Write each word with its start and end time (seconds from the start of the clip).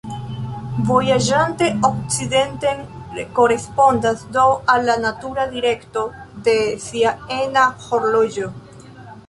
Vojaĝante 0.85 1.67
okcidenten 1.89 2.81
korespondas 3.41 4.25
do 4.39 4.47
al 4.77 4.89
la 4.89 4.97
natura 5.05 5.47
direkto 5.55 6.09
de 6.49 6.57
sia 6.89 7.15
ena 7.39 7.71
horloĝo. 7.89 8.51